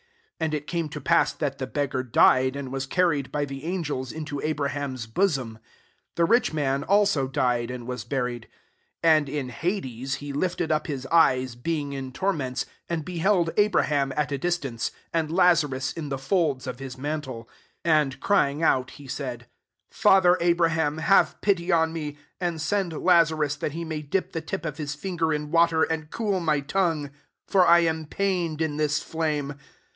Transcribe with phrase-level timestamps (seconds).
[0.39, 3.45] 22 '*And it came to pass, that the beggar died, and was car ried by
[3.45, 5.59] the angels into Abra ham's bosomf.
[6.15, 8.47] The rich man also died and was buried.
[9.03, 13.51] 23 And in hades, he lifted up his eyes, being in torments, and be held
[13.55, 17.47] Abraham at a distance, and Lazarus in the folds of his man tle
[17.85, 22.59] I 24 And crying out, he said, * Father Abraham, have pity on me, and
[22.59, 26.39] send Lazarus, that he may dip the tip of his finger in water, and cool
[26.39, 27.11] my tongue;
[27.45, 29.59] for I am pained in this fiame.'